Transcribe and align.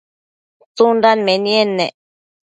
tsundan 0.75 1.19
menied 1.27 1.69
ne? 1.77 1.87